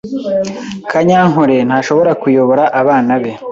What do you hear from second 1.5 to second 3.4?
ntashobora kuyobora abana be.